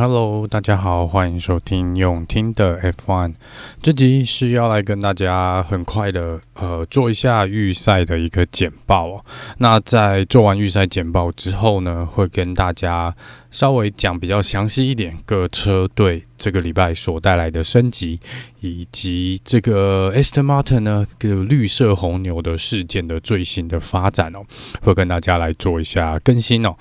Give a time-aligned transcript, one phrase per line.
[0.00, 3.34] Hello，大家好，欢迎收听永听的 F One。
[3.82, 9.24] 这集是要来跟大家很快的呃做一下预赛的一个简报哦。
[9.56, 13.12] 那在做完预赛简报之后呢，会跟大家
[13.50, 18.18] 稍微讲比较详细一点各车队这个礼拜所带来的升级，
[18.60, 24.40] 以及这个 Aston Martin 呢绿色红牛的事件的最新的发展哦，
[24.80, 26.74] 会跟大家来做一下更新哦。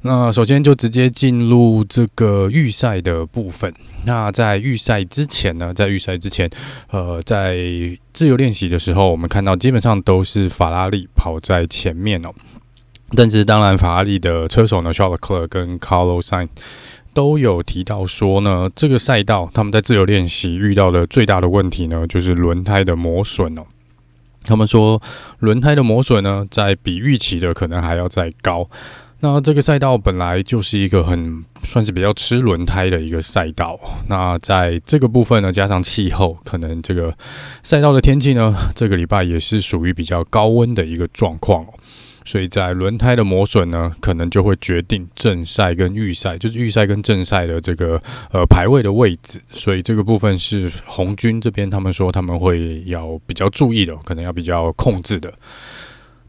[0.00, 3.72] 那首先就直接进入这个预赛的部分。
[4.04, 6.50] 那在预赛之前呢，在预赛之前，
[6.90, 7.56] 呃，在
[8.12, 12.30] 自由练习的时候，我们看到基本上都是法拉利跑在前面哦。
[13.14, 16.48] 但是当然，法拉利的车手呢，Charles Leclerc 跟 Carlos Sainz
[17.14, 23.62] 都有提到说呢，这个赛道他们在自由练习遇到的最大的问题呢，就是轮胎的磨损哦。
[24.44, 25.00] 他们说，
[25.38, 28.68] 轮胎的磨损呢，在比预期的可能还要再高。
[29.20, 33.78] 那这个赛道本来就是一个很算是比较吃轮胎的一个赛道。
[34.08, 37.16] 那在这个部分呢，加上气候，可能这个
[37.62, 41.64] 赛道的天气呢，这个礼拜也是属于比较高温的一个状况。
[42.24, 48.00] 所以在轮胎的磨损呢，可能就会决定正赛跟预赛，就是预赛跟正赛的这个
[48.32, 49.40] 呃排位的位置。
[49.50, 55.32] 所以这个部分是红军这边他们说他们会要比较注意的，可能要比较控制的。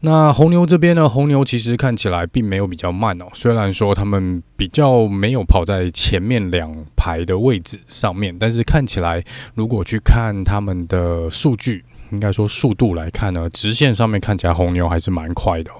[0.00, 11.84] 那红牛这边呢，红牛其实看起来并没有比较慢哦，虽然说他们比较没有跑在前面两排的位置上面，但是看起来如果去看他们的数据。
[12.14, 15.74] 应该说速度来看呢，直线上面看起来红牛还是蛮快的哦。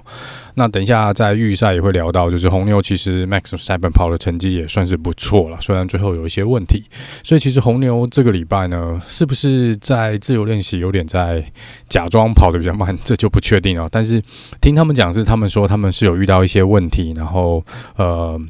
[0.56, 6.84] 那等一下在预赛也会聊到，就是红牛其实 Max Seven 跑的成绩也算是不错了，虽然最后有一些问题。
[7.22, 11.44] 所以其实红牛这个礼拜呢，是不是在自由练习有点在
[11.88, 13.88] 假装跑得比较慢， 这就不确定了。
[13.90, 14.22] 但是
[14.60, 17.64] 听他们讲是他们说他们是有遇到一些问题，然后
[17.96, 18.40] 呃。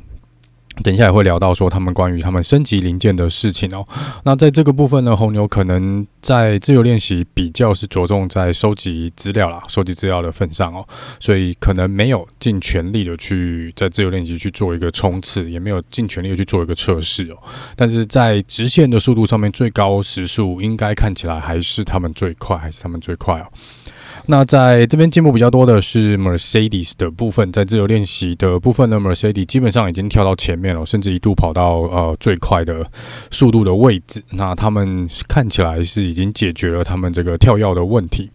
[0.83, 3.86] 等一下也会聊到说他们关于他们升级零件的事情哦。
[4.25, 10.87] 那在这个部分呢，红牛可能在自由练习比较是着重在收集资料啦，收集资料的份上哦，
[11.21, 17.37] 所以可能没有尽全力的去在自由练习去做一个冲刺，也没有尽全力的去做一个测试哦。
[17.77, 23.47] 但是在直线的速度上面，最高时速应该看起来还是他们最快，还是他们最快哦。
[24.26, 32.90] 那在这边进步比较多的是 Mercedes 的部分，在自由练习的部分呢，Mercedes 基本上已经跳到前面了，甚至一度跑到呃最快的
[33.30, 34.22] 速度的位置。
[34.32, 38.30] 那他们看起来是已经解决了他们这个跳跃的问题，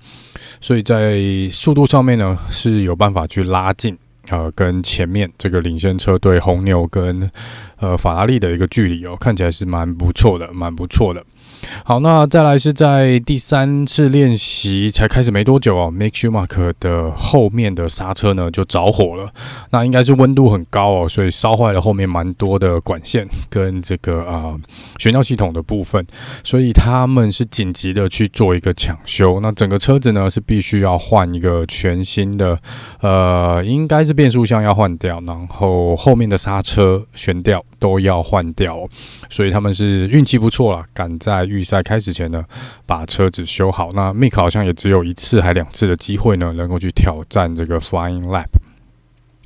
[0.61, 1.19] 所以在
[1.51, 3.97] 速度上面呢是有办法去拉近
[4.29, 7.27] 呃跟前面这个领先车队红牛跟
[7.77, 11.25] 呃法拉利的一个距离哦，看起来是蛮不错的，蛮不错的。
[11.83, 19.31] 好，那再来是在第三次练习才开始没多久哦，Mick Schumacher 的后面的刹车呢就着火了，
[19.71, 24.59] 那应该是温度很高哦，所以烧坏了后面蛮多的管线跟这个呃
[24.97, 26.05] 悬吊系统的部分，
[26.43, 32.59] 所以他们是紧急的去做一个抢修，那整个车子呢是必须要换一个全新的，
[33.01, 38.87] 呃，应该是变速箱要换掉，然后后面的刹车悬吊都要换掉，
[39.29, 41.39] 所以他们是运气不错啦，赶在。
[41.45, 42.45] 预赛开始前呢，
[42.85, 43.91] 把车子修好。
[43.93, 48.49] 那 Mick 好像也只有一次还两次的机会呢，能够去挑战这个 Flying Lap。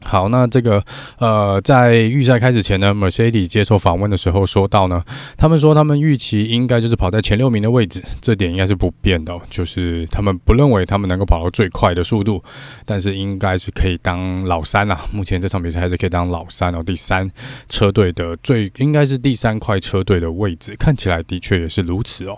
[0.03, 0.84] 好，那这个
[1.18, 5.03] 呃，在预赛开始前呢，Mercedes 接受访问的时候说到呢，
[5.38, 12.44] 他们说他们预期应该就是跑在前六名的位置，这点应该是不变的，就是他们不认为他们能够跑到最快的速度，
[12.86, 15.00] 但是应该是可以当老三啊。
[15.12, 17.30] 目前这场比赛还是可以当老三哦，第三
[17.70, 22.38] 车队的最应该是第三快车队的位置，看起来的确也是如此哦。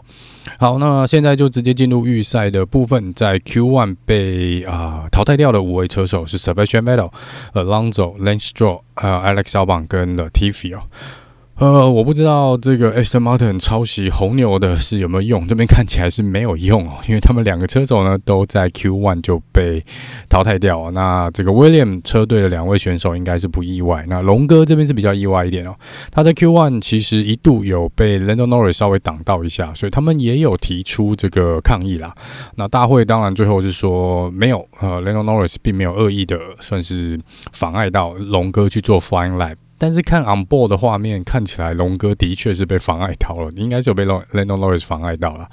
[0.60, 7.12] 好，那现在就直接进入预赛的部分，在 Q1 被啊、呃、淘汰掉的五位车手是 Sebastian Vettel。
[7.54, 10.84] Alonso、Lance Stroll、呃、Alex Albon 跟 Latifi 哦。
[11.58, 19.82] 呃，我不知道这个 Aston Martin 抄袭红牛的是有没有用，这边看起来是没有用哦，因为他们两个车手呢都在 Q One 就被
[20.28, 20.92] 淘汰掉。
[20.92, 24.06] 那这个 William 车队的两位选手应该是不意外。
[24.10, 25.74] 那龙哥这边是比较意外一点哦，
[26.12, 32.14] 他在 Q One 其实一度有被 Lando Norris 稍微挡到一下，所以他们也有提出这个抗议啦。
[32.56, 37.18] 那大会当然最后是说没有，呃，Lando Norris 并没有恶意的，算是
[37.54, 39.56] 妨碍到龙哥去做 Flying Lap。
[39.78, 45.50] 但是看 on board 的画面，看起来龙哥的确是被妨碍到了，应该是有被 Lando Norris 妨碍到了。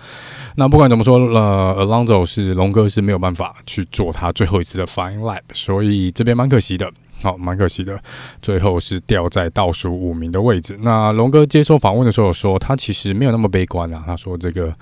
[0.57, 6.91] 那不管怎么说，呃，Alonso 是龙哥是没有办法去做他最后一次的 Flying Lap，所以这边蛮可惜的，
[7.23, 7.99] 好，蛮可惜的，
[8.41, 10.79] 最后是掉在倒数五名的位置。
[10.83, 14.73] 那龙哥接受访问的时候说，他其实没有那么悲观啊，他说这个，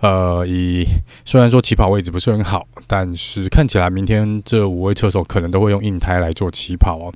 [0.00, 0.84] 呃，以
[1.24, 7.12] 虽然说起跑位置不是很好，但是看起来明天这五位车手可能都会用硬胎来做起跑哦。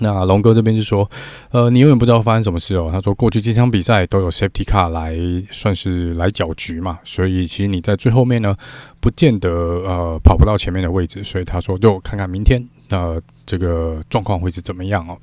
[0.00, 1.08] 那龙哥这边就说，
[1.50, 2.90] 呃，你永远不知道发生什么事哦。
[2.92, 5.16] 他说，过去几场比赛都有 safety car 来
[5.50, 8.56] 算是来搅局嘛，所以其实你在最后面呢，
[9.00, 11.22] 不见得呃跑不到前面的位置。
[11.22, 15.16] 所以他说，就看看明天的、呃、这个状况会是怎么样哦。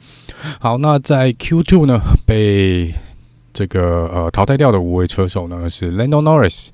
[0.60, 2.94] 好，那在 Q2 呢，被
[3.54, 6.70] 这个呃淘汰掉的五位车手呢是 Lando Norris。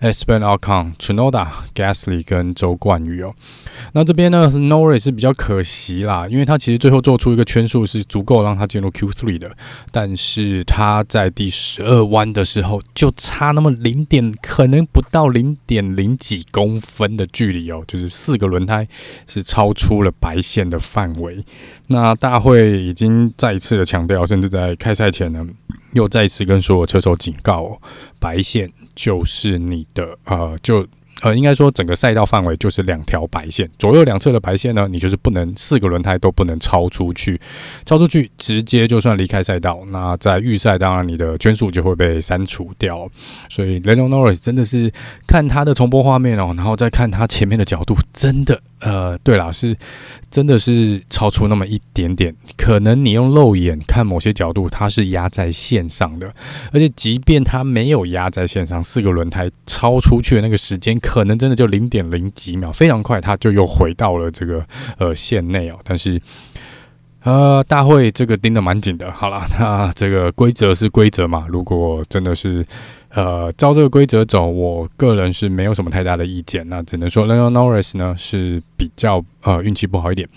[0.00, 3.34] Esteban Ocon、Tsunoda、Gasly 跟周冠宇哦，
[3.92, 9.50] 那这边呢，Norris 是比较可惜啦，因为他其实最后做出一个圈数是足够让他进入 Q3 的，
[9.92, 18.88] 但是他在第十二弯的时候就差那么零点，可能不到零点零几公分的距离哦，就是四个轮胎
[19.26, 21.44] 是超出了白线的范围。
[21.88, 25.46] 那大会已经再一次的强调，甚至在开赛前呢，
[25.92, 27.78] 又再一次跟所有车手警告哦，
[28.18, 28.72] 白线。
[28.92, 30.86] 就是你的啊，就
[31.22, 37.40] 呃，应该说整个赛道范围就是两条白线，左右两侧的白线呢，你就是不能四个轮胎都不能超出去，
[37.84, 39.80] 超出去直接就算离开赛道。
[39.90, 43.08] 那在预赛，当然你的圈数就会被删除掉。
[43.48, 44.90] 所以 Lando Norris 真的是
[45.26, 48.60] 看他的重播画面哦，然后再看他前面的角度，真的。
[48.80, 49.76] 呃，对啦，是
[50.30, 56.32] 真的是超出那么一点点，可能你用肉眼看某些角度，它是压在线上的，
[56.72, 64.64] 而且即便它没有压在线上，四个轮胎超出去的那个时间，可能真的就零点零几秒，非常快，他就又回到了这个
[64.98, 65.76] 呃线内哦。
[65.82, 66.22] 但是
[67.24, 69.10] 呃，大会这个盯得蛮紧的。
[69.10, 72.64] 好了，那这个规则是规则嘛，如果真的是。
[73.12, 76.68] 呃，照这个规则走，我个人是没有什么太大的意见。
[76.68, 80.28] 那只能说，Lando Norris 呢是比较呃运气不好一点。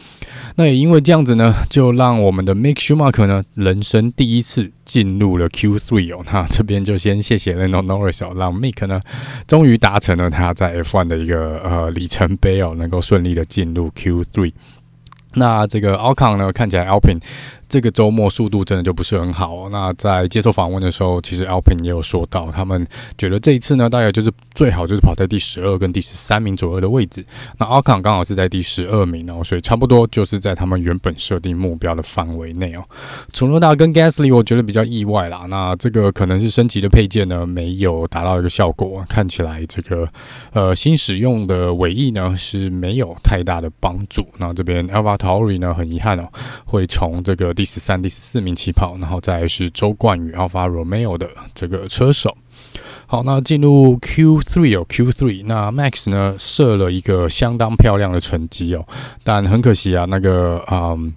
[0.55, 6.23] 那也因为这样子呢，就让我们的 Mick Schumacher 呢人生第一次进入了 Q3 哦。
[6.31, 8.99] 那这边就先谢谢 Lando Norris 哦，让 Mick 呢
[9.47, 14.51] 终于达成了他在 F1 的一个呃里程碑哦，能够顺利的进入 Q3。
[15.35, 17.19] 那这个 Ocon 呢，看起来 Alpine。
[17.73, 19.67] 这个周末速度真的就不是很好。
[19.71, 22.85] 那在接受访问的时候，其实 Alpin 也有说到，他们
[23.17, 27.25] 觉得这一次呢，大概就是最好就是跑在第十二跟第十三名左右的位置。
[27.57, 32.85] 那 a l c o n 刚好是在第十二名哦，所以差不多就是在他们原本设定目标的范围内哦。
[33.31, 35.47] 楚诺达跟 Gasly 我觉得比较意外啦。
[35.49, 40.07] 那这个可能是升级的配件呢，没有达到一个效果，看起来这个
[40.51, 44.27] 呃新使用的尾翼呢是没有太大的帮助。
[44.37, 46.29] 那这边 AlphaTauri 呢很遗憾哦，
[46.65, 52.35] 会从这个第第十三、第十四名起跑，然后再是周冠宇、Alfa Romeo 的这个车手。
[53.07, 58.85] 好，那进入 Q3 哦，Q3，那 Max 呢设了一个相当漂亮的成绩哦，
[59.23, 61.13] 但很可惜啊，那个嗯。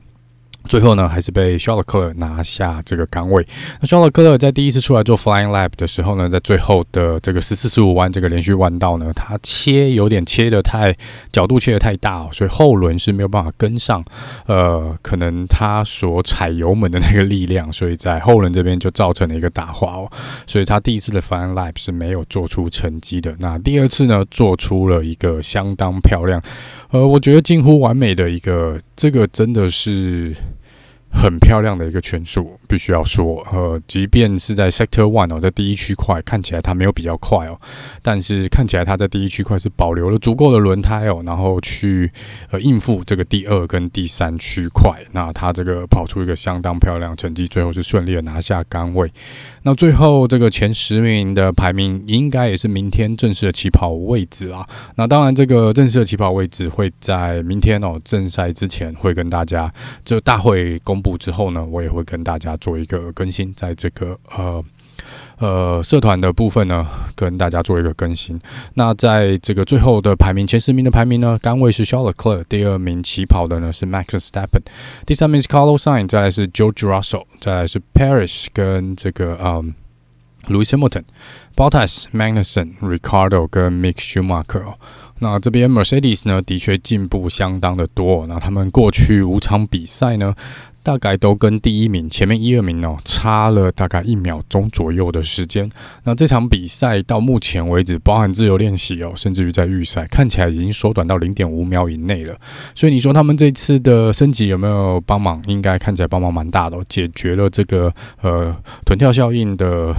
[0.66, 3.46] 最后呢，还是被肖勒克尔拿下这个岗位。
[3.80, 10.94] 那肖勒克尔在第一次出来做 Flying Lap 的时候呢，在最后的这个十四十五弯这个连续弯道呢，他切有点切得太
[11.32, 14.04] 角度切得太大哦，所以后轮是没有办法跟上。
[14.46, 20.10] 呃，可能他所踩油门的那个力量，所以在后轮这边就造成了一个打滑哦。
[20.46, 23.34] 所以他第一次的 Flying Lap 是没有做出成绩的。
[23.38, 26.42] 那第二次呢，做出了一个相当漂亮，
[26.90, 30.34] 呃，我觉得近乎完美的一个，这个真的是。
[31.16, 37.58] 很漂亮的一个圈数，必须要说，呃，即便是在 Sector One 哦，在第一区块看起来它没有比较快哦，
[38.02, 42.12] 但是看起来它在第一区块是保留了足够的轮胎哦，然后去
[42.50, 49.10] 呃应付这个第二跟第三区块，那它这个跑出一个相当漂亮成绩，最后是顺利的拿下杆位。
[49.62, 54.62] 那最后这个前十名的排名，应该也是明天正式的起跑位置啦。
[54.96, 59.72] 那当然，这个正式的起跑位置会在明天哦正赛之前会跟大家
[60.04, 61.05] 就大会公布。
[61.14, 64.64] 之后呢，我也会跟大家做一个更新，在这个呃
[65.38, 68.40] 呃社团的部分呢，跟大家做一个更新。
[68.72, 74.62] 那在这个最后的排名前十名的排名呢，杆位是 s h a r l e c l e r 第二名起跑的呢是 Max Verstappen，
[75.04, 79.74] 第三名是 Carlos Sain，再来是 George Russell，再来是 Paris 跟这个嗯
[80.46, 84.74] Lewis Hamilton，Bottas、Magnussen、Ricardo 跟 Mick Schumacher。
[85.18, 88.26] 那这边 Mercedes 呢，的确进步相当的多。
[88.26, 90.34] 那他们过去五场比赛呢，
[90.86, 95.68] 大概都跟第一名前面一二名哦差了大概一秒钟左右的时间。
[96.04, 102.36] 那这场比赛到目前为止，包含自由练习哦，甚至于在预赛，看起来已经缩短到零点五秒以内了。
[102.72, 105.42] 所以你说他们这次的升级有没有帮忙？
[105.48, 109.92] 应该看起来帮忙蛮大的，解决了这个呃臀跳效应的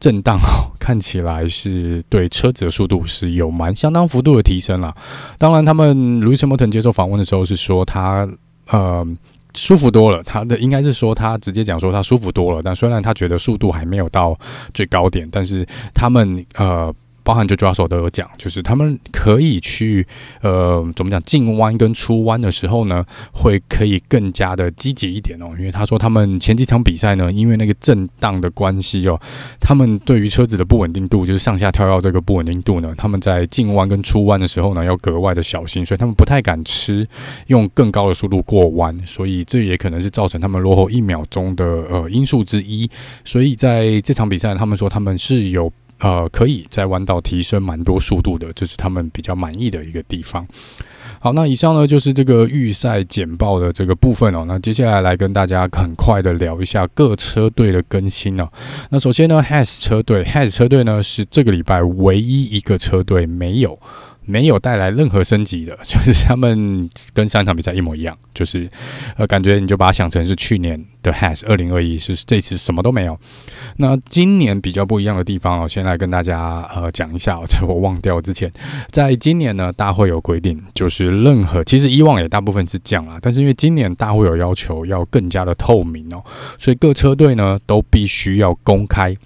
[0.00, 0.40] 震荡，
[0.80, 4.92] 看起来是对车子的速度是有蛮相当幅度的提升了。
[5.38, 8.28] 当然，他们 Lewis Hamilton 接受访问的时候是说他
[8.70, 9.06] 呃。
[9.54, 14.38] 舒服多了，他的应该是说他直接讲说他舒服多了，但虽然他觉得速度还没有到
[14.72, 20.06] 最高点，但是他们呃包含就抓手都有讲，就是他们可以去
[20.40, 25.46] 呃怎么讲进弯跟出弯的时候呢，会可以更加的积极一点哦。
[25.58, 29.20] 因为他说他们前几场比赛呢，因为那个震荡的关系哦，
[29.60, 37.06] 他们对于车子的不稳定度，就是上下跳跃这个不稳定度呢，他们在进弯跟出弯的时候呢，要格外的小心，所以他们不太敢吃
[37.46, 42.90] 用更高的速度过弯，所以这也可能是造成他们落后一秒钟的呃因素之一。
[43.24, 45.72] 所以在这场比赛，他们说他们是有。
[46.02, 50.46] 呃，可以在弯道提升蛮多速度的，这是他们比较满意的一个地方。
[51.20, 54.44] 好，那以上呢就是这个预赛简报的这个部分哦。
[54.48, 58.48] 那接下来来跟大家很快的聊一下各车队的更新哦。
[58.90, 63.78] 那首先呢，Has 车队，Has 车队呢是这个礼拜唯一一个车队没有。
[64.24, 68.68] 没有带来任何升级的， 就是他们跟上一场比赛一模一样，就是
[69.16, 73.18] 呃，感觉你就把它想成是去年的 Has 二零二一，是这次什么都没有。
[73.76, 78.50] 那今年比较不一样的地方，我先来跟大家呃讲一下， 在我忘掉之前，
[78.90, 86.22] 在今年呢，大会有规定，就是任何其实以往也大部分是这样啦，但是因为今年大会有要求要更加的透明哦，
[86.58, 89.16] 所以各车队呢都必须要公开。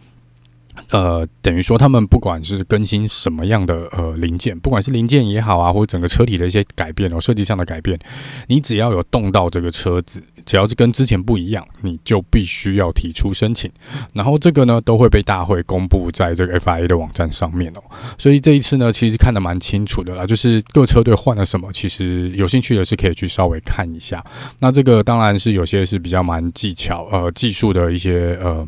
[0.91, 7.99] 呃，等于说他们不管是更新什么样的呃零件，不管是零件也好啊，或者整个车体的一些改变哦，设计上的改变，
[8.47, 13.71] 你只要有动到这个车子，只要是跟之前不一样，你就必须要提出申请。
[14.13, 17.83] 然后这个呢，都会被大会公布在这个 FIA 的网站上面哦。
[18.17, 24.25] 所以这一次呢，其实看得蛮清楚的啦，就是各车队换了什么，其实有兴趣的是可以去稍微看一下。
[24.61, 28.67] 那这个当然是有些是比较蛮技巧呃技术的一些呃。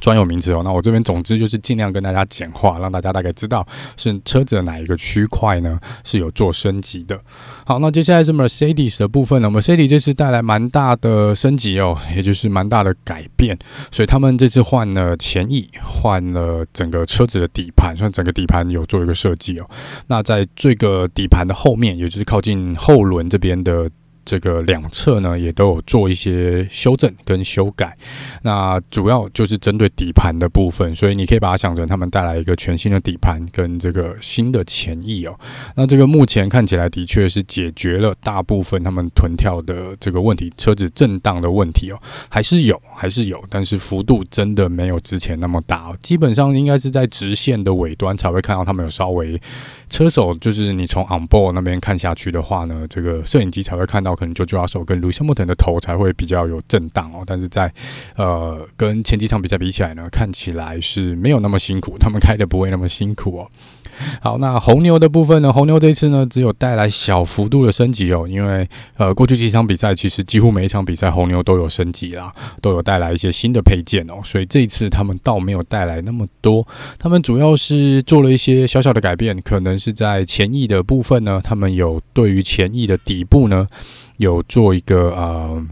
[0.00, 7.20] 专有名词哦，那我这边总之就是尽量跟大家简化，让大家大概知道是车子的哪一个区块呢是有做升级的。
[7.64, 13.58] 好，那接下来是 Mercedes 的部分呢，Mercedes 这次带来蛮大的升级哦，也就是蛮大的改变，
[13.90, 19.68] 所以他们这次换了前翼，换了整个车子的底盘，算整个底盘有做一个设计哦。
[20.06, 23.88] 那在这个底盘的后面，也就是靠近后轮这边的。
[24.28, 27.96] 这个两侧呢，也都有做一些修正跟修改，
[28.42, 35.34] 那主要就是针对底盘的部分，所以你可以把它想成他们带来一个全新的底盘跟这个新的前翼哦。
[35.74, 49.40] 那这个目前看起来的确是解决了大部分他们臀跳的这个问题，车子震荡的问题哦，还是有，还是有，但是幅度真的没有之前那么大哦，基本上应该是在直线的尾端才会看到他们有稍微
[49.88, 54.17] 车手，就是你从 on board 那边看下去的话呢，这个摄影机才会看到。
[54.18, 57.72] 可能就抓手跟卢西莫腾的头才会比较有震荡哦，但是在
[58.16, 63.50] 呃跟前几场比赛比起来呢，看起来是没有那么辛苦，他们开的不会那么辛苦哦。
[64.22, 65.52] 好，那红牛的部分呢？
[65.52, 72.32] 红牛这次呢只有带来小幅度的升级哦，因为呃过去几场比赛其实几乎每一场比赛红牛都有升级啦，
[72.62, 76.64] 都有带来一些新的配件哦，所以这一次他们倒没有带来那么多，
[76.96, 83.66] 他们主要是做了一些小小的改变，可能是在前翼的部分呢，他们有对于前翼的底部呢。
[84.18, 85.66] 有做一个呃，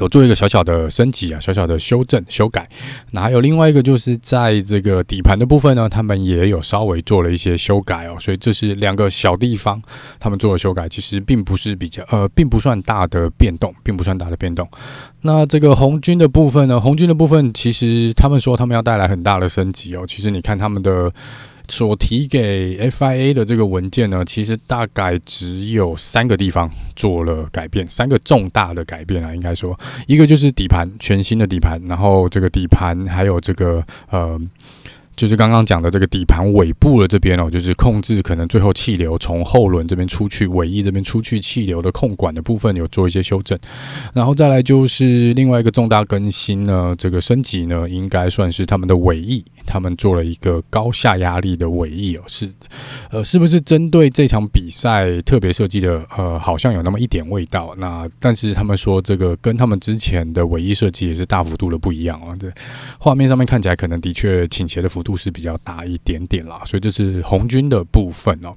[0.00, 2.64] 有做一个小小的升级啊，小小的修正修改。
[3.12, 8.16] 那还有另外一个，就是在这个底盘的部分呢，他们也有稍微做了一些修改哦。
[8.18, 9.80] 所以这是两个小地方，
[10.18, 14.68] 他们做了修改，其实并不是比较呃，并不算大的变动，并不算大的变动。
[15.22, 20.04] 那这个红军的部分呢，红军的部分其实他们说他们要带来很大的升级哦。
[20.06, 21.12] 其实你看他们的。
[21.68, 34.40] 所提给 FIA 的这个文件呢，其实大概只有三个地方做了改变，三个重大的改变啊，应该说，一个就是底盘，全新的底盘，然后这个底盘还有这个呃。
[35.16, 43.58] 就是刚刚讲的这个底盘尾部的这边哦，就是控制可能最后气流从后轮这边出去，尾翼这边出去气流的控管的部分有做一些修正，
[44.12, 52.50] 然后再来就是另外一个重大更新呢，这个升级呢，应该算是他们的尾翼，他们做了一个高下压力的尾翼哦，是
[53.10, 56.04] 呃是不是针对这场比赛特别设计的？
[56.16, 57.74] 呃，好像有那么一点味道。
[57.78, 62.50] 那但是他们说这个跟他们之前的尾翼设计也是大幅度的不一样啊，这
[62.98, 65.14] 画面上面看起来可能的确倾斜的幅度。
[65.16, 68.52] 是比较大一点点啦，所以这是红军的部分哦。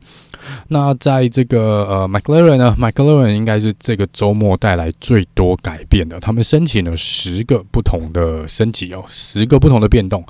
[0.70, 10.26] 那在这个呃，McLaren 呢，McLaren 应该是这个周末带来最多改变的，他们申请了十个不同的升级哦，十个不同的变动。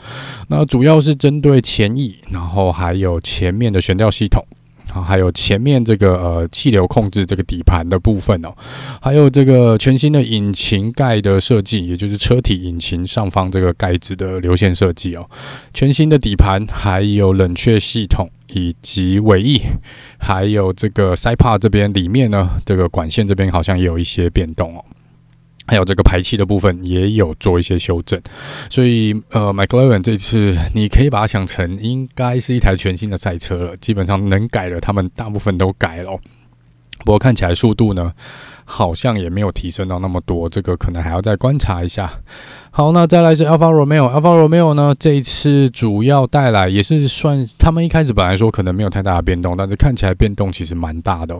[0.49, 4.45] 那主要是针对前翼，然后还有前面的悬吊系统。
[4.93, 8.53] 啊还有前面这个呃气流控制这个底盘的部分哦，
[9.01, 15.29] 还有这个全新的引擎盖的设计，也就是车体引擎上方这个盖子的流线设计哦，
[15.73, 19.61] 全新的底盘，还有冷却系统以及尾翼，
[20.17, 24.83] 还有这个塞帕这边里面呢，这个管线这边好像也有一些变动哦。
[25.67, 28.19] 还有这个排气的部分也有做一些修正，
[28.69, 36.11] 所以呃，McLaren 这次你可以把它想成应该是一台全新的赛车了，基本上能改的他们大部分都改了，
[36.99, 38.13] 不过看起来速度呢
[38.63, 42.09] 好像也没有提升到那么多，这个可能还要再观察一下。
[42.71, 51.35] 好，那再来是 Alfa Romeo，Alfa Romeo 呢这一次主要带来也是算他们一开始本来说可能没有太大的变动，但是看起来变动其实蛮大的。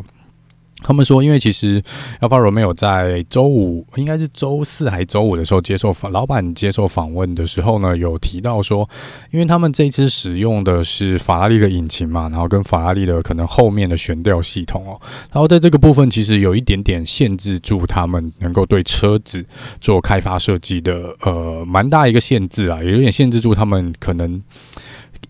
[0.84, 1.82] 他们说，因为其实
[2.22, 8.88] Alfa Romeo 在周五，应该是周四还是周五的时候接受访，老板接受访问的时候呢，有提到说，
[9.32, 19.44] 因为他们这次使用的是法拉利的引擎嘛，然后跟法拉利的可能后面的悬吊系统哦，然后在这个部分其实有一点点限制住他们能够对车子
[19.82, 24.40] 做开发设计的，呃，蛮大一个限制啊，也有点限制住他们可能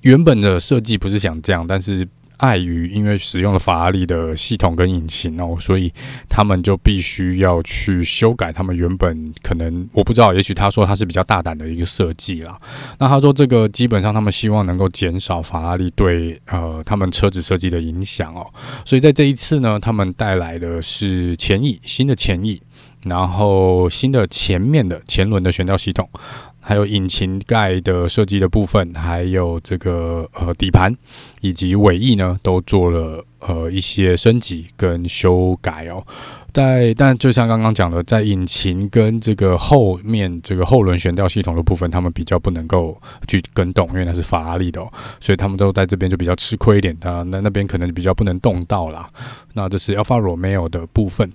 [0.01, 2.05] 原本的设计不是想这样，但是。
[2.37, 5.91] 碍于因为使用了法拉利的系统跟引擎哦，所以
[6.29, 12.59] 他们就必须要去修改他们原本可能我不知道，也许他说他是比较大胆的一个设计啦。
[12.99, 18.45] 那他说这个基本上他们希望能够减少法拉利对呃他们车子设计的影响哦，
[18.85, 22.61] 所以在这一次呢，他们带来的是前翼新的前翼，
[23.05, 26.07] 然后新的前面的前轮的悬吊系统。
[26.67, 30.93] 还有引擎盖的设计的部分，还有这个呃底盘
[31.39, 36.05] 以及尾翼呢，都做了呃一些升级跟修改哦。
[36.51, 46.97] 在但就像刚刚讲的，在引擎跟这个后面这个后轮悬吊系统的部分，他们比较不能够去更动，因为那是法拉利的哦，所以他们都在这边就比较吃亏一点。
[46.99, 49.09] 那那那边可能比较不能动到啦。
[49.53, 51.31] 那这是 Alfa Romeo 的部分。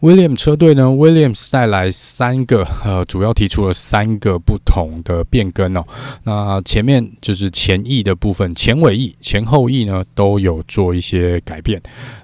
[0.00, 5.84] William 车队呢，Williams 带来三个，呃，主要提出了三个不同的变更哦。
[6.24, 11.80] 那前面就是前翼的部分，前尾翼、前后翼呢都有做一些改变。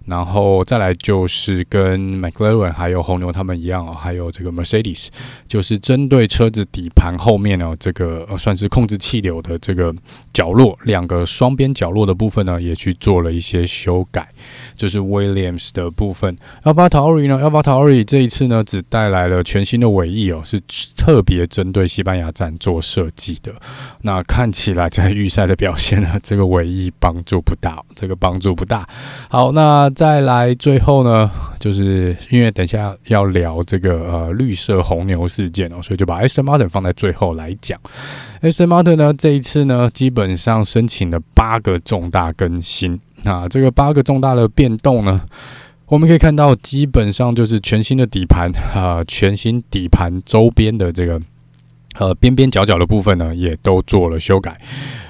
[0.07, 5.09] 然后再来就是跟 McLaren 还有红牛他们一样哦，还有这个 Mercedes，
[5.49, 9.93] 就是针对车子底盘后面呢，这个呃算是控制气流的这个
[10.33, 14.29] 角落，两个双边角落的部分呢，也去做了一些修改。
[14.77, 17.63] 就是 Williams 的部分 a l b a t a r i 呢 a l b a
[17.63, 20.61] t a r i 这一次呢，只带来了全新的尾翼哦，是
[20.97, 23.53] 特别针对西班牙站做设计的。
[24.03, 28.87] 那看起来在预赛的表现呢， 这个尾翼帮助不大，这个帮助不大。
[29.29, 37.81] 好，那再来最后呢，就是因为等下要聊这个呃绿色红牛事件哦，所以就把 S M Martin 放在最后来讲。
[38.43, 43.01] S M Martin 呢，这一次呢，基本上申请了八个重大更新。
[43.23, 45.21] 那这个八个重大的变动呢，
[45.87, 51.21] 我们可以看到，基本上就是全新的底盘啊，全新底盘周边的这个
[51.99, 54.55] 呃边边角角的部分呢，也都做了修改，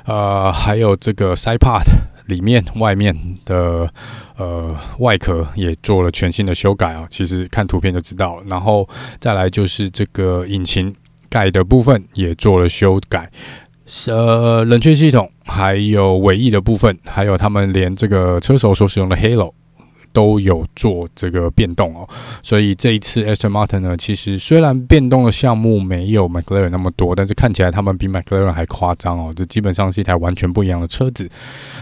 [0.04, 1.84] 呃，还有这个 side part
[2.26, 3.14] 里面外面
[3.44, 3.88] 的
[4.36, 8.42] 呃外壳也做了全新的修改啊，其实看图片就知道了。
[8.48, 8.88] 然后
[9.20, 10.94] 再来就是这个引擎
[11.28, 13.30] 盖的部分也做了修改。
[14.08, 19.52] 呃，冷却系统，还有尾翼的部分，还有他们连这个车手所使用的 Halo
[20.12, 22.08] 都有做这个变动哦。
[22.42, 29.32] 所以这一次 Aston Martin 呢，其实虽然变动的项目没有 McLaren 那么多，但是看起来他们比 McLaren 还夸张哦。
[29.36, 31.30] 这基本上是一台完全不一样的车子。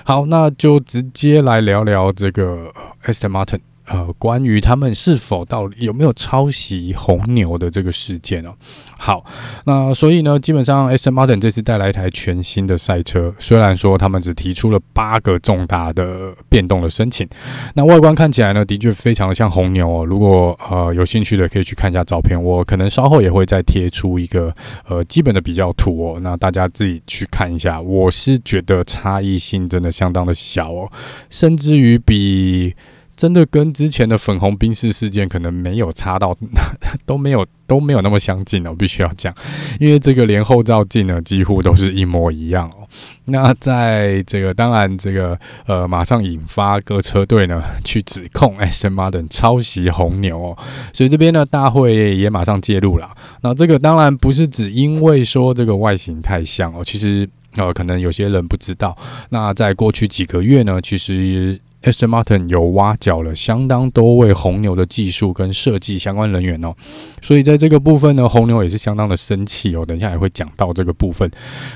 [0.05, 2.70] 好，那就直接来聊聊这个
[3.05, 3.61] Aston Martin。
[3.86, 8.54] 呃，关于他们是否到底有没有抄袭红牛的这个事件哦，
[8.96, 9.22] 好，
[9.66, 17.28] 那所以呢，基本上 Aston Martin 这次带来一台全新的赛车，虽然说他们只提出了八个重大的变动的申请，
[17.74, 20.02] 那外观看起来呢，的确非常的像红牛哦。
[20.02, 24.50] 如果呃有兴趣的，可以去看一下照片，我可能稍后也会再贴出一个
[24.88, 27.78] 呃基本的比较图哦，那大家自己去看一下。
[27.78, 30.90] 我是觉得差异性真的相当的小哦，
[31.28, 32.74] 甚至于比。
[33.16, 36.37] 真的跟之前的粉红冰室事件可能没有差到，
[37.07, 39.33] 都没有都没有那么相近哦，我必须要讲，
[39.79, 42.88] 因为这个连后照镜呢几乎都是一模一样哦。
[43.27, 50.59] 那在这个当然这个呃马上引发各车队呢去指控 Aston Martin 抄袭红牛哦，
[50.92, 53.11] 所以这边呢大会也马上介入了。
[53.42, 58.96] 那这个当然不是只因为说这个外形太像哦，其实呃可能有些人不知道，
[59.31, 61.61] 那在过去几个月呢，其实。
[61.84, 66.74] Aston Martin 有挖角了相当多位红牛的技术跟设计相关人员哦，
[67.20, 69.84] 所以在这个部分呢，红牛也是相当的生气哦。
[69.84, 71.30] 等一下也会讲到这个部分。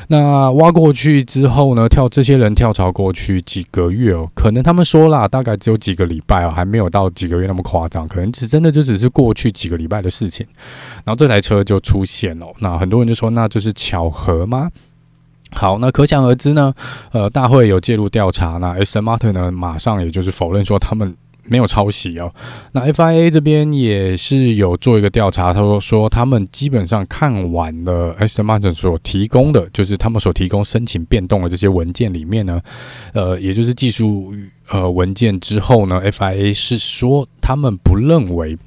[0.09, 10.47] 那挖过去之后呢，跳这些人跳槽过去几个月哦，可能他们说啦，大概只有几个礼拜哦，还没有到几个月那么夸张，可能只真的就只是过去几个礼拜的事情，
[11.05, 12.47] 然后这台车就出现了。
[12.61, 14.71] 那很多人就说，那这是巧合吗？
[15.51, 16.73] 好，那可想而知呢，
[17.13, 22.33] 呃，大会有介入调查，那 Aston Martin 呢，马上也就是否认说他们没有抄袭哦。
[22.73, 32.61] 那 FIA 这边也是有做一个调查，他说说他们基本上看完了 Aston Martin 所提供的，就是他们所提供申请变动的这些文件里面呢，
[33.15, 34.33] 呃，也就是技术
[34.71, 38.59] 呃文件之后呢，FIA 是说他们不认为。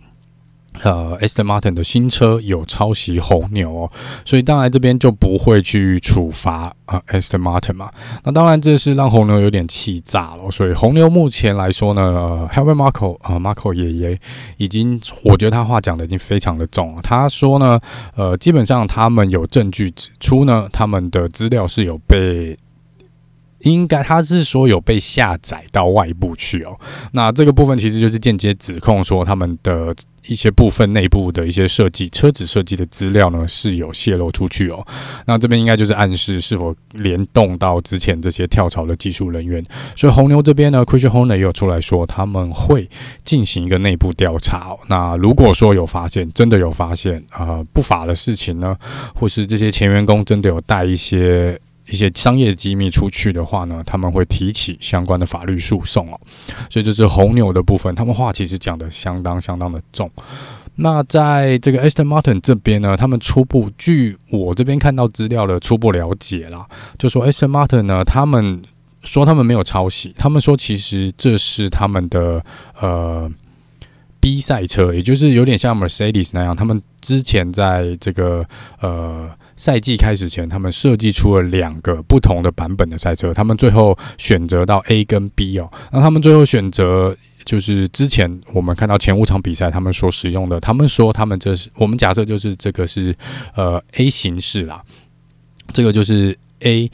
[0.79, 3.91] 呃，Aston Martin 的新车有抄袭红牛哦，
[4.25, 7.91] 所以当然这边就不会去处罚啊、呃、Aston Martin 嘛。
[8.23, 14.19] 那当然这是让红牛有点气炸了，所以红牛目前来说呢，呃，Helmut Marko 啊，Marko 爷爷
[14.57, 17.01] 已经，我觉得他话讲的已经非常的重了。
[17.01, 17.79] 他说呢，
[18.15, 22.57] 呃，基本上他们有证据指出呢，他们的资料是有被。
[23.63, 26.77] 应该他是说有被下载到外部去哦，
[27.13, 29.95] 那这个部分其实就是间接指控说他们的
[30.27, 34.85] 一些部分内部的一些设计车子设计的资料呢是有泄露出去哦，
[35.25, 39.63] 那这边应该就是暗示是否联动到之前这些跳槽的技术人员，
[39.95, 42.89] 所以红牛这边呢，Chris Horner 也有出来说他们会
[43.23, 48.77] 进行一个内部调查哦，那如果说有发现真的有发现呃不法的事情呢，
[49.15, 51.59] 或是这些前员工真的有带一些。
[51.91, 56.19] 一些商业机密出去的话呢，他们会提起相关的法律诉讼哦。
[56.69, 60.09] 所以这是红牛的部分，他们话其实讲得相当相当的重。
[60.75, 66.65] 那在这个 Aston Martin 这边呢，他们初步据我这边看到资料的初步了解啦，
[66.97, 68.61] 就说 Aston Martin 呢，他们
[69.03, 72.43] 说他们没有抄袭，他们说其实这是他们的
[72.79, 73.29] 呃
[74.21, 78.45] B 赛车，也就是有点像 Mercedes 那样，他们之前在这个
[78.79, 79.29] 呃。
[79.61, 85.71] 赛季开始前，他们设计出了两个不同的版本的赛车，他们最后选择到 A 跟 B 哦。
[85.91, 93.15] 那他们最后选择就是之前我们看到前五场比赛他们所使用的，他们说他们这是我们假设就是这个是
[93.53, 94.81] 呃 A 形式啦，
[95.71, 96.89] 这个就是 A。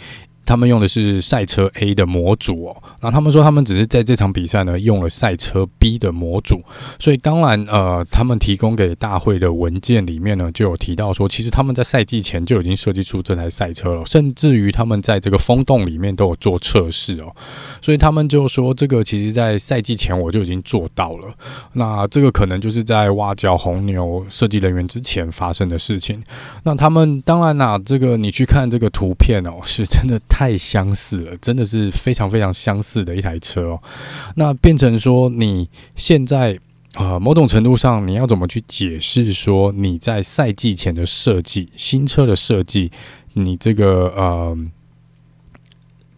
[0.48, 6.64] 他们用的是赛车 A 的模组哦，那他们说他们只是在这场比赛呢用了赛车 B 的模组，
[6.98, 17.36] 所以当然呃，他们提供给大会的文件里面呢就有提到说，其实他们在赛季前就已经设计出这台赛车了，甚至于他们在这个风洞里面都有做测试哦，
[17.82, 21.34] 所以他们就说这个其实在赛季前我就已经做到了，
[21.74, 26.24] 那这个可能就是在挖角红牛设计人员之前发生的事情，
[26.64, 30.18] 那他们当然啦，这个你去看这个图片哦，是真的。
[30.38, 33.82] 太相似了，真的是非常非常相似的一台车哦。
[34.36, 36.60] 那变成说，你现在
[36.94, 42.92] 啊，某种程度上，你要怎么去解释说你在赛季前的设计，新车的设计，
[43.34, 44.56] 你这个呃。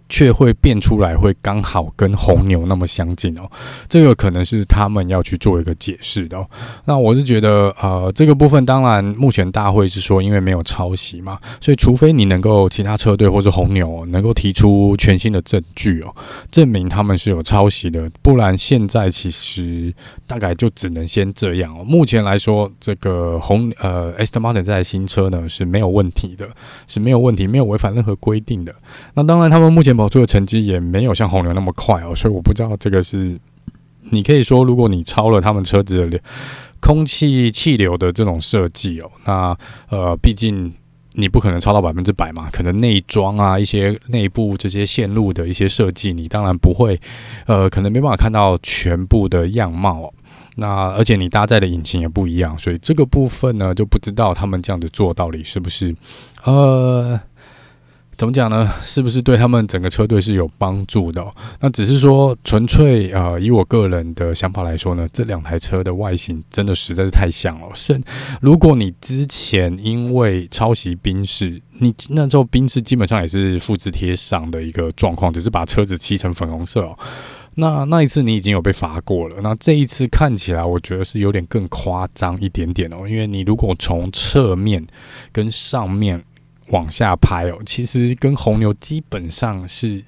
[0.09, 3.47] 却会变出来，会刚好跟红牛那么相近哦，
[3.87, 6.43] 这个可能是他们要去做一个解释的。
[6.85, 16.15] 那我是觉得，呃，这个部分当然目前大会是说，因为没有抄袭嘛，所以除非你能够其他车队或是红牛能够提出全新的证据哦，
[16.49, 19.93] 证明他们是有抄袭的，不然现在其实
[20.25, 21.83] 大概就只能先这样哦。
[21.83, 26.49] 目前来说，这个红呃 Aston Martin 这台新车呢是没有问题的，
[26.87, 28.73] 是没有问题，没有违反任何规定的。
[29.13, 29.98] 那当然，他们目前。
[29.99, 33.37] 跑出的成绩也没有像红牛那么快哦，所以我不知道这个是
[34.11, 36.19] 你可以说，如果你超了他们车子的
[36.79, 39.57] 空气气流的这种设计哦，那
[39.89, 40.73] 呃，毕竟
[41.13, 46.99] 你不可能超到百分之百嘛，可能内装啊，一些内部这些线路的一些设计，你当然不会，
[47.45, 50.13] 呃，可能没办法看到全部的样貌哦。
[50.55, 55.93] 那而且你搭载的引擎也不一样，所以这个部分呢，就不知道他们这样子做到底是不是
[56.45, 57.19] 呃。
[58.19, 58.69] 怎么讲呢？
[58.83, 61.25] 是不是对他们整个车队是有帮助的？
[61.61, 67.69] 那只是说纯粹呃，以我个人的想法来说呢，这两台车的外形真的实在是太像了。
[67.73, 67.97] 是，
[68.41, 76.99] 如果你之前因为抄袭宾士，你那时候宾士基本上也是复制贴上的一个状况，只是把车子漆成粉红色哦。
[77.55, 84.85] 那那一次你已经有被罚过了，那这一次看起来我觉得是有点更夸张一点点哦，因为你如果从侧面
[85.31, 86.21] 跟上面。
[86.69, 90.03] 往下拍哦，其实跟红牛基本上是，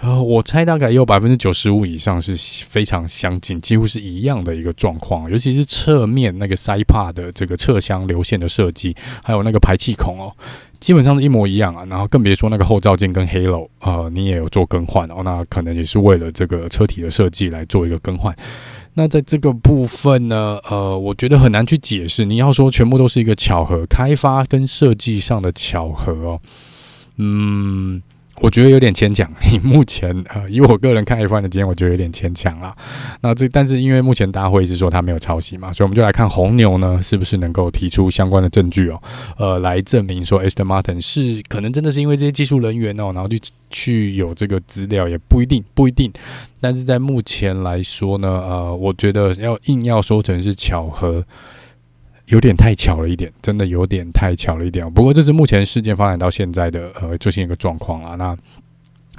[0.00, 2.34] 呃，我猜大概也有百分之九十五以上是
[2.68, 5.30] 非常相近，几乎是一样的一个状况。
[5.30, 10.34] 尤其是侧面那个塞帕的这个侧箱流线的设计，还有那个排气孔哦，
[10.80, 11.84] 基本上是一模一样啊。
[11.88, 15.22] 然后更别说那个后照镜跟 halo，呃，你也有做更换哦。
[15.24, 18.34] 那可能也是为了这个车体的设计来做一个更换。
[18.94, 22.24] 那在这个部分呢，呃，我觉得很难去解释。
[22.24, 26.40] 你要说全部都是一个巧合，开发跟设计上的巧合哦，
[27.16, 28.02] 嗯，
[28.40, 29.30] 我觉得有点牵强。
[29.52, 32.74] 以 目前呃，以我个人看 F1 的经验，我觉得有点牵强啦。
[33.20, 39.00] 那这但是因为目前大会是说他没有抄袭嘛，所以我们就来看红牛呢是不是能够提出相关的证据哦，
[39.38, 43.40] 呃，来证明说 Aston Martin 是可能真的是因为这些技术人员哦，然后去
[43.70, 46.12] 去有这个资料也不一定不一定。
[46.60, 51.24] 但是在目前来说呢，呃，我觉得要硬要说成是巧合。
[52.26, 54.90] 有点太巧了一点，真的有点太巧了一点。
[54.92, 58.14] 不过这是目前事件发展到现在的呃最新一个状况啊。
[58.14, 58.36] 那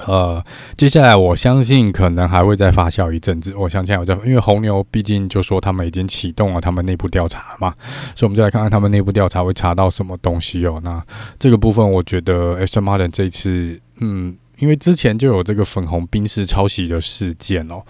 [0.08, 0.44] 呃，
[0.76, 3.54] 接下来我相信可能还会再发酵一阵子。
[3.56, 7.76] 我相信我在，因为红牛毕竟就说他们已经启动了他们内部调查嘛，
[8.16, 10.82] 所以我们就来看看他们内部调查会查到什么东西哦。
[10.84, 11.02] 那
[11.38, 17.84] 这个部分我觉得 Aston Martin 这一次，嗯，因为之前就有这个粉红冰室抄袭的事件哦，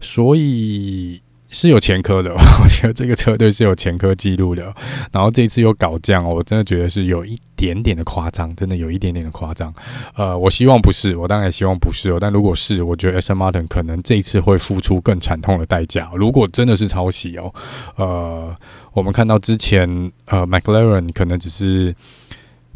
[0.00, 1.20] 所以。
[1.52, 2.32] 是有前科的，
[2.62, 4.72] 我觉得这个车队是有前科记录的。
[5.12, 9.74] 然后这一次又搞这样，我真的觉得是有一点点的夸张，真的有一点点的夸张。
[10.14, 12.18] 呃，我希望不是，我当然希望不是哦。
[12.20, 16.10] 但如果是，我觉得 Aston Martin 可能这一次会付出更惨痛的代价。
[16.14, 17.52] 如果真的是抄袭哦，
[17.96, 18.56] 呃，
[18.92, 19.88] 我们看到之前
[20.26, 21.94] 呃 McLaren 可能只是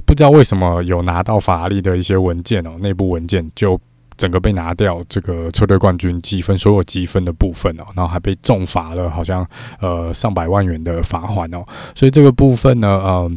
[0.04, 3.80] 不知道为什么有拿到法拉利的一些文件哦，内部文件就。
[4.16, 9.46] 整个被拿掉，这个车队冠军积分，所有积分的部分哦，然后还被重罚了，好像
[9.80, 13.30] 呃上百万元的罚款哦，所以这个部分呢，呃，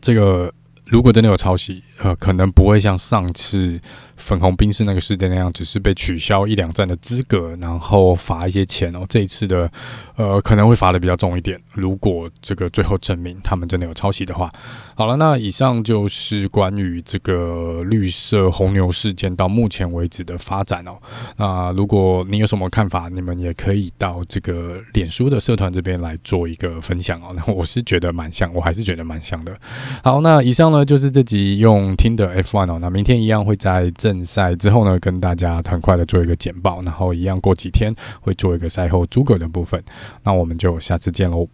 [0.00, 0.52] 这个。
[0.90, 3.78] 如果真的有抄袭，呃，可能不会像上次
[4.18, 9.06] 粉红宾士那个事件那样，只是被取消一两站的资格，然后罚一些钱哦。
[9.08, 9.70] 这一次的，
[10.16, 11.58] 呃，可能会罚的比较重一点。
[11.72, 14.50] 如果这个最后证明他们真的有抄袭的话，
[14.96, 20.98] 好了，那以上就是关于这个绿色红牛事件到目前为止的发展哦。
[21.36, 27.32] 那如果你有什么看法，你们也可以到这个脸书的社团这边来做一个分享哦。
[27.36, 29.56] 那 我是觉得蛮像，我还是觉得蛮像的。
[30.02, 30.84] 好，那以上呢。
[30.88, 39.82] 就是这集用听的 F1 哦，那明天一样会在这正赛之后呢，跟大家很快的做一个简报，然后一样过几天会做一个赛后诸葛的部分，
[40.22, 41.46] 那我们就下次见喽，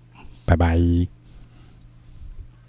[0.44, 0.78] 拜拜。